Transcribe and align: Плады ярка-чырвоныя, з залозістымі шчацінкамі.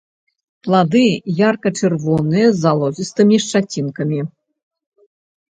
Плады 0.67 1.01
ярка-чырвоныя, 1.49 2.47
з 2.55 2.63
залозістымі 2.63 3.35
шчацінкамі. 3.47 4.19